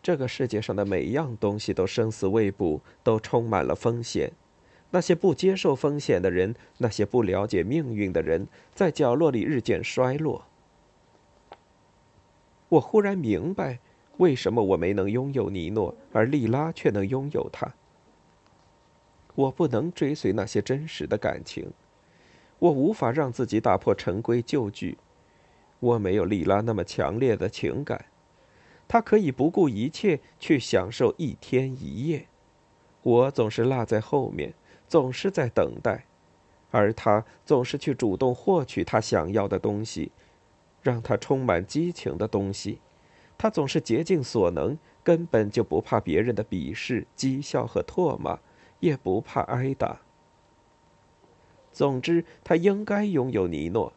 [0.00, 4.32] 这个世界上的每样东西都生死未卜，都充满了风险。
[4.92, 10.44] 那些不接受风险的人，那些不了解命运的人，在角落里日渐衰落。
[12.68, 13.80] 我忽然明白，
[14.18, 17.74] 为什么我没能拥有尼诺，而莉拉却能拥有他。
[19.34, 21.72] 我不能追随那些真实的感情，
[22.58, 24.98] 我无法让自己打破陈规旧矩。
[25.80, 28.04] 我没有莉拉那么强烈的情感，
[28.86, 32.26] 她可以不顾一切去享受一天一夜，
[33.02, 34.52] 我总是落在后面。
[34.92, 36.04] 总是在等待，
[36.70, 40.12] 而他总是去主动获取他想要的东西，
[40.82, 42.78] 让他充满激情的东西。
[43.38, 48.38] 他总是竭尽所能，根本就不怕别人的鄙视、讥笑和唾骂，
[48.80, 50.02] 也不怕挨打。
[51.72, 53.94] 总之，他应该拥有尼诺，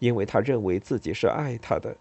[0.00, 1.96] 因为他认为自己是爱他的。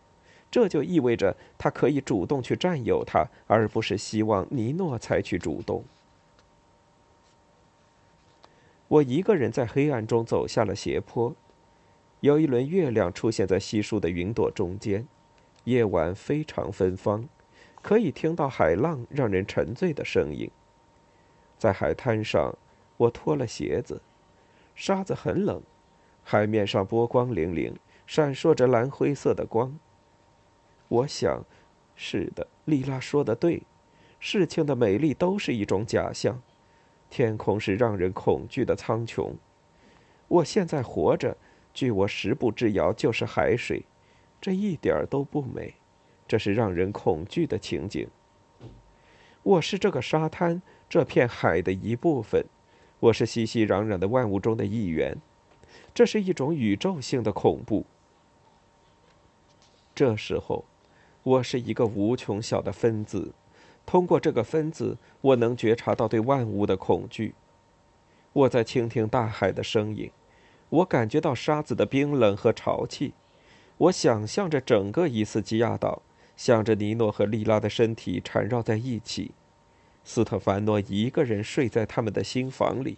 [0.52, 5.86] 这就意味着他可以主动去占有他，而不是希望尼诺采取主动。
[8.96, 11.36] 我一个人在黑暗中走下了斜坡，
[12.22, 15.06] 有一轮月亮出现在稀疏的云朵中间，
[15.66, 17.28] 夜晚非常芬芳，
[17.82, 20.50] 可以听到海浪让人沉醉的声音。
[21.58, 22.58] 在海滩上，
[22.96, 24.02] 我脱了鞋子，
[24.76, 25.62] 沙子很冷，
[26.24, 27.74] 海面上波光粼粼，
[28.08, 29.78] 闪烁着蓝灰色的光。
[30.88, 31.44] 我想，
[31.98, 33.64] 是的，丽拉说的对，
[34.22, 36.42] 事情的美丽都是一种假象。
[37.10, 39.32] 天空是让人恐惧的苍穹。
[40.28, 41.38] 我现在活着，
[41.74, 43.84] 距我十步之遥就是海水，
[44.42, 45.74] 这一点儿都不美，
[46.28, 48.08] 这是让人恐惧的情景。
[49.44, 52.44] 我是这个沙滩、这片海的一部分，
[53.00, 55.16] 我是熙熙攘攘的万物中的一员，
[55.94, 57.86] 这是一种宇宙性的恐怖。
[59.94, 60.66] 这时候，
[61.22, 63.32] 我是一个无穷小的分子。
[63.86, 67.36] 通过这个分子，我能觉察到对万物的恐惧。
[68.34, 70.12] 我在倾听大海的声音，
[70.70, 73.14] 我感觉到沙子的冰冷和潮气。
[73.78, 76.02] 我想象着整个伊斯基亚岛，
[76.36, 79.32] 想着尼诺和莉拉的身体缠绕在一起，
[80.04, 82.98] 斯特凡诺一个人睡在他们的新房里，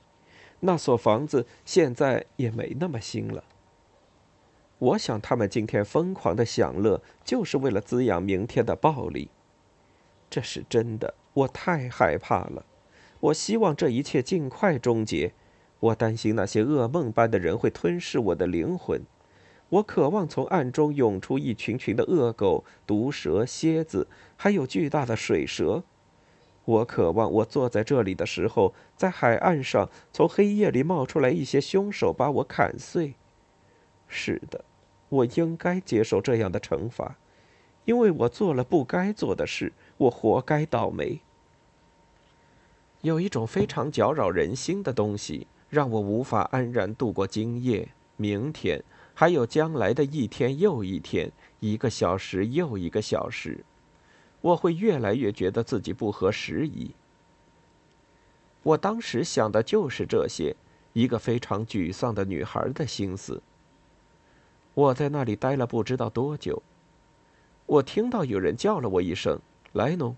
[0.62, 3.44] 那所房子现在也没那么新了。
[4.80, 9.30] 我想他们今天疯狂的享乐，就是为了滋养明天的暴力。
[10.30, 12.66] 这是真的，我太害怕了。
[13.20, 15.34] 我希望这一切尽快终结。
[15.80, 19.02] 我担心那些噩梦般的人会吞噬我的灵魂。
[19.70, 25.84] 我渴望从暗中涌出一群群的恶狗、毒蛇、蝎子，还有巨大的水蛇。
[26.66, 33.14] 我渴望我坐在这里的时候，在海岸上从黑夜里冒出来一些凶手，把我砍碎。
[34.08, 34.64] 是的，
[35.10, 37.18] 我应该接受这样的惩罚，
[37.88, 39.72] 因为我做了不该做的事。
[39.96, 41.22] 我活该倒霉。
[43.02, 48.84] 有一种非常搅扰人心的东西，让我无法安然度过今夜、明天，
[49.14, 51.32] 还有将来的一天又一天，
[51.62, 53.64] 一个小时又一个小时。
[54.42, 56.92] 我会越来越觉得自己不合时宜。
[58.64, 60.56] 我当时想的就是这些，
[60.92, 63.42] 一个非常沮丧的女孩的心思。
[64.74, 66.62] 我在那里待了不知道多久，
[67.68, 69.40] 我听到有人叫了我一声。
[69.74, 70.16] 莱农，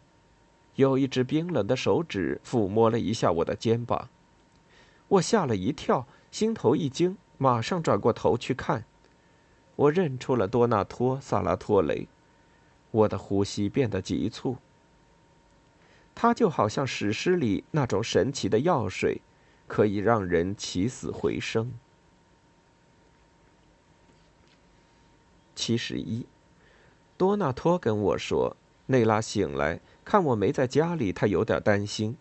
[0.76, 4.08] 有一只冰冷的手指抚摸了一下我的肩膀，
[5.08, 8.86] 我吓了一跳，心头一惊，马上转过头去看。
[9.76, 12.08] 我认出了多纳托·萨拉托雷，
[12.92, 14.58] 我的呼吸变得急促。
[16.14, 19.22] 他就好像史诗里那种神奇的药水，
[19.68, 21.74] 可以让人起死回生。
[25.56, 26.26] 七十一，
[27.20, 28.56] 多纳托跟我说，
[28.86, 32.16] 内拉醒来看我没在家里，他有点担心。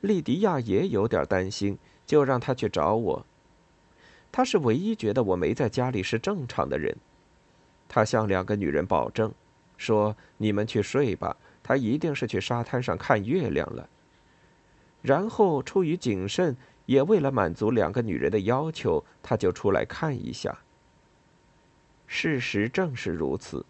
[0.00, 3.24] 莉迪亚也有点担心，就让他去找我。
[4.32, 6.96] 他是唯一觉得我没在家里是正常的人。
[7.88, 9.32] 他向两个女人保证，
[9.76, 13.88] 说：“你们去睡吧，他一定是去沙滩上看月亮了。”
[15.00, 16.56] 然后出于谨慎，
[16.86, 20.58] 也为了满足两个女人的要求，他就出来看一下。
[22.08, 23.64] 事实正是如此。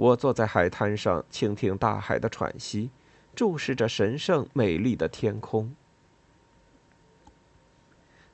[0.00, 2.88] 我坐在海滩上，倾听大海的喘息，
[3.34, 5.74] 注视着神圣美丽的天空。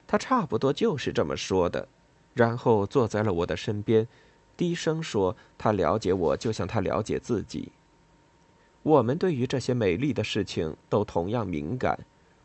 [0.07, 1.89] 他差不多就是这么说的，
[2.35, 4.07] 然后坐在了我的身边，
[4.57, 7.73] 低声说：“他了解我，就像他了解自己。
[8.85, 11.99] 我们对于这些美丽的事情都同样敏感，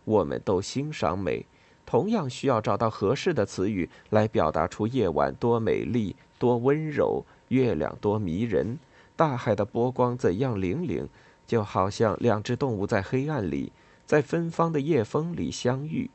[0.03, 1.45] 我们都欣赏美，
[1.85, 8.79] 同样需要找到合适的词语来表达出夜晚多美丽、多温柔，月亮多迷人，
[9.15, 11.07] 大海的波光怎样粼粼，
[11.45, 13.71] 就好像两只动物在黑暗里，
[14.05, 16.09] 在芬芳的夜风里相遇。”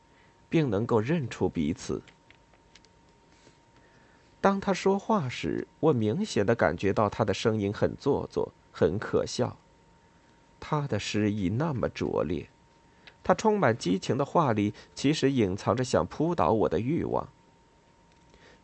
[0.48, 2.00] 并能够认出彼此。
[4.40, 9.56] 当他说话时，我明显的感觉到他的声音很做作，很可笑。
[10.60, 12.48] 他的诗意那么拙劣，
[13.24, 17.28] 他充满激情的话里其实隐藏着想扑倒我的欲望。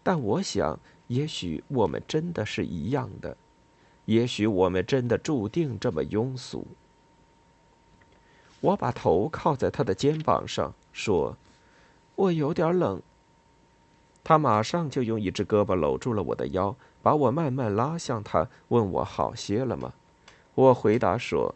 [0.05, 0.78] 但我想，
[1.09, 3.37] 也许我们真的是一样的，
[4.07, 6.66] 也许我们真的注定这么庸俗。
[8.61, 11.36] 我把头靠在他的肩膀上，说。
[12.14, 13.00] 我有点冷。
[14.22, 19.94] 他马上就用一只胳膊搂住了我的腰，把我慢慢拉向他，问我好些了吗？
[20.55, 21.55] 我回答说：“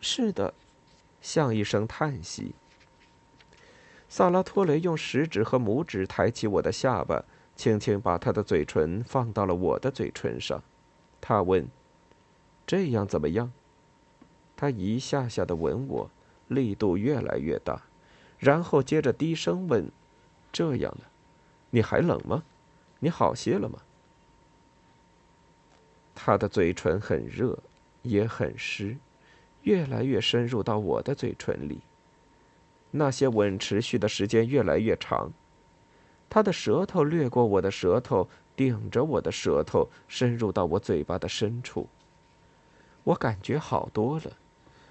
[0.00, 0.54] 是的。”
[1.20, 2.54] 像一声叹息。
[4.08, 7.24] 萨拉托雷用食指和拇指抬起我的下巴，
[7.56, 10.62] 轻轻把他的嘴唇放到了我的嘴唇上。
[11.20, 11.68] 他问
[12.66, 13.52] ：“这样怎么样？”
[14.56, 16.10] 他一下下的吻我，
[16.48, 17.82] 力度越来越大。
[18.38, 19.90] 然后接着低声问
[20.52, 21.04] ：“这样呢，
[21.70, 22.42] 你还冷吗？
[22.98, 23.78] 你好些了吗？”
[26.14, 27.58] 他的嘴唇很热，
[28.02, 28.96] 也很湿，
[29.62, 31.80] 越来越深入到我的嘴唇里。
[32.90, 35.30] 那些吻持续的时间越来越长，
[36.30, 41.86] 他的舌头掠过我的舌头，顶着我的舌头，深入到我嘴巴的深处。
[43.06, 44.32] 我感觉好多了，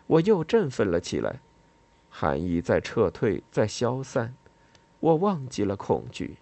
[0.08, 1.40] 我又振奋了起来。
[2.10, 4.34] 寒意在撤退，在消散，
[5.02, 6.38] 我忘记了恐惧。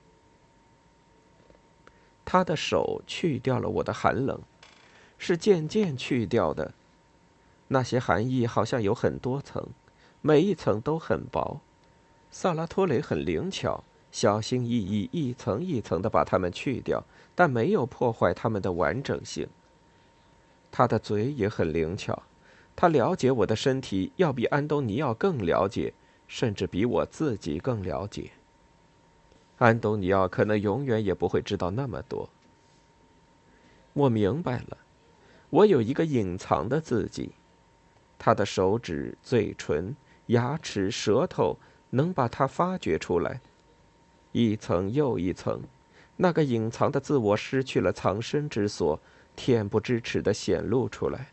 [2.24, 4.40] 他的手去掉了我的寒冷，
[5.18, 6.74] 是渐渐去掉的。
[7.70, 9.68] 那些寒意好像有很多层，
[10.22, 11.60] 每一层都很薄。
[12.30, 17.04] 萨拉托雷很灵巧，小心翼翼，一层一层的把它们去掉，
[17.34, 19.48] 但没有破坏它们的完整性。
[20.76, 22.24] 他的嘴也很灵巧。
[22.76, 25.94] 他了解我的身体，要比安东尼奥更了解，
[26.28, 28.32] 甚至比我自己更了解。
[29.60, 32.28] 安东尼奥可能永远也不会知道那么多。
[33.94, 34.78] 我明白了，
[35.52, 37.34] 我有一个隐藏的自己，
[38.18, 39.96] 他的手指、嘴唇、
[40.28, 41.60] 牙齿、舌头
[41.92, 43.40] 能把它发掘出来，
[44.32, 45.62] 一层又一层，
[46.18, 49.00] 那个隐藏的自我失去了藏身之所，
[49.36, 51.30] 恬不知耻的显露出来。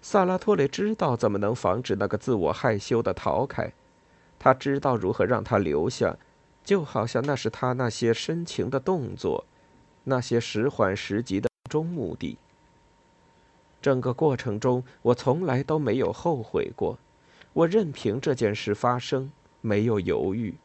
[0.00, 3.72] 萨拉托雷知道怎么能防止那个自我害羞的逃开，
[4.38, 6.16] 他知道如何让他留下，
[6.64, 9.44] 就好像那是他那些深情的动作，
[10.04, 12.36] 那些时缓时急的终目的。
[13.80, 16.98] 整个过程中，我从来都没有后悔过，
[17.52, 19.30] 我任凭这件事发生，
[19.60, 20.56] 没有犹豫，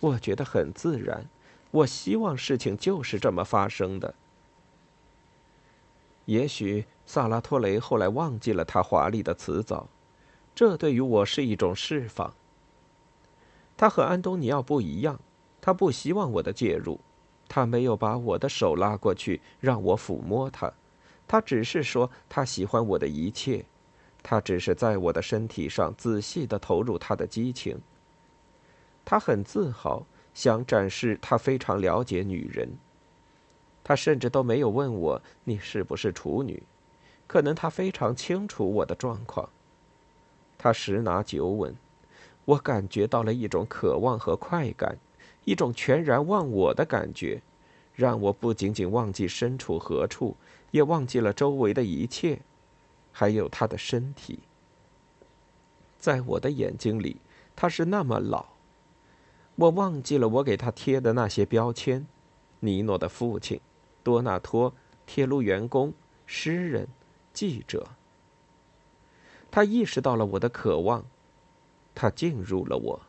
[0.00, 1.26] 我觉得很自然，
[1.70, 4.14] 我希望事情就是这么发生的。
[6.28, 9.88] 也许萨拉托雷后来忘记了他华丽的辞藻，
[10.54, 12.34] 这对于我是一种释放。
[13.78, 15.18] 他和安东尼奥不一样，
[15.58, 17.00] 他不希望我的介入，
[17.48, 20.70] 他没有把我的手拉过去让我抚摸他，
[21.26, 23.64] 他只是说他喜欢我的一切，
[24.22, 27.80] 他只是在我的身体上仔细的投入他的激情。
[29.02, 30.04] 他很自豪，
[30.34, 32.68] 想展示他非常了解女人。
[33.88, 36.62] 他甚至都没有问我你是不是处女，
[37.26, 39.48] 可能他非常清楚我的状况。
[40.58, 41.74] 他十拿九稳，
[42.44, 44.98] 我感觉到了一种渴望和快感，
[45.46, 47.40] 一种全然忘我的感觉，
[47.94, 50.36] 让我不仅仅忘记身处何处，
[50.70, 52.40] 也忘记了周围的一切，
[53.10, 54.40] 还有他的身体。
[55.98, 57.16] 在我的眼睛里，
[57.56, 58.44] 他是那么老。
[59.54, 62.06] 我忘记了我给他贴的那些标签：
[62.60, 63.58] 尼诺的父亲，
[64.08, 64.72] 多纳托，
[65.04, 65.92] 铁路员工，
[66.24, 66.88] 诗人，
[67.34, 67.88] 记者。
[69.50, 71.04] 他意识到了我的渴望，
[71.94, 73.02] 他进入了我。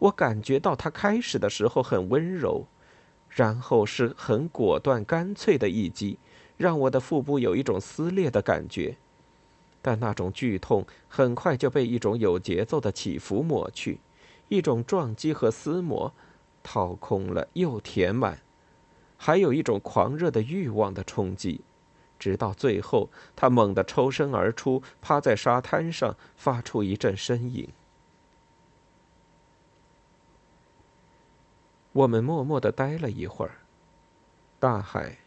[0.00, 2.66] 我感觉到他开始的时候很温柔，
[3.30, 6.18] 然后是很果断、干脆的一击，
[6.58, 8.98] 让我的腹部有一种撕裂的感觉。
[9.80, 14.00] 但那种剧痛很快就被一种有节奏的起伏抹去。
[14.48, 16.12] 一种撞击和撕磨，
[16.62, 18.40] 掏空了又填满，
[19.16, 21.62] 还有一种狂热的欲望的冲击，
[22.18, 27.68] 直到最后，他猛地抽身而出，趴在沙滩上，发出一阵呻吟。
[31.92, 33.52] 我们默默的待了一会儿，
[34.58, 35.18] 大海，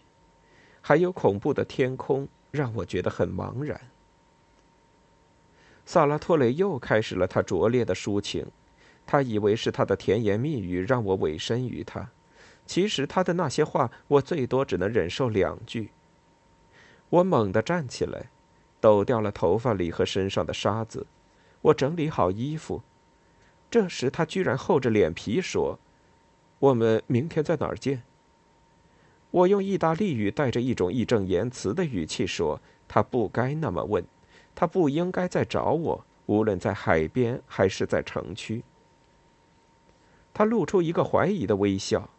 [0.82, 3.80] 还有恐怖的天空，让我觉得很茫然。
[5.86, 8.46] 萨拉托雷又开始了他拙劣的抒情。
[9.10, 12.10] 他以为是他的甜言蜜语让我委身于他，
[12.68, 15.89] 其实他的那些话，我最多只能忍受两句。
[17.09, 18.30] 我猛地站起来，
[18.82, 21.07] 抖掉了头发里和身上的沙子，
[21.61, 22.84] 我整理好衣服。
[23.72, 25.80] 这时他居然厚着脸皮说
[26.59, 28.03] ：“我们明天在哪儿见？”
[29.32, 34.05] 我用意大利语带着一种义正言辞的语气说：“他不该那么问，
[34.53, 38.63] 他不应该再找我，无论在海边还是在城区。”
[40.34, 42.09] 他露出一个怀疑的微笑。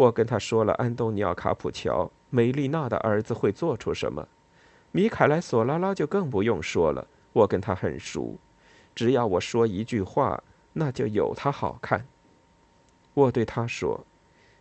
[0.00, 4.26] 我跟他说了安东尼奥·卡普乔、梅丽娜的儿子会做出什么，
[4.92, 7.06] 米凯莱·索拉拉就更不用说了。
[7.34, 8.38] 我跟他很熟，
[8.94, 10.42] 只要我说一句话，
[10.72, 12.06] 那就有他好看。
[13.12, 14.06] 我对他说，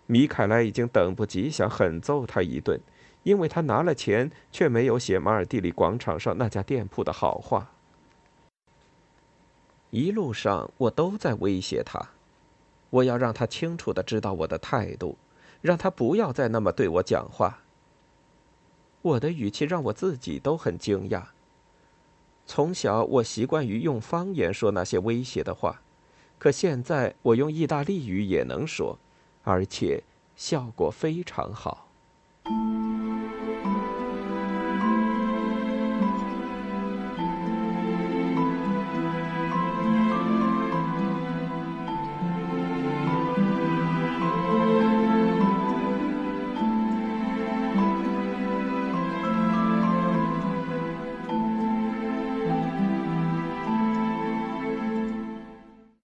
[0.08, 2.78] 米凯莱已经等不及想狠揍他一顿，
[3.24, 7.72] 因为他拿了钱却没有写马尔蒂里广场上那家店铺的好话。
[9.90, 12.10] 一路上我都在威胁他。
[12.90, 15.16] 我要让他清楚的知道我的态度，
[15.62, 17.60] 让他不要再那么对我讲话。
[19.02, 21.24] 我的语气让我自己都很惊讶。
[22.46, 25.82] 从小我习惯于用方言说那些威胁的话，
[26.38, 28.98] 可现在我用意大利语也能说，
[29.44, 30.04] 而且
[30.36, 31.88] 效果非常好。